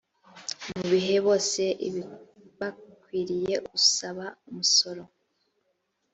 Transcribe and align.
muhe 0.87 1.15
bose 1.25 1.63
ibibakwiriye 1.87 3.55
usaba 3.77 4.25
umusoro 4.49 5.03